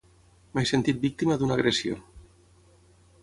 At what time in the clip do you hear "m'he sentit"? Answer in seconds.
0.53-1.03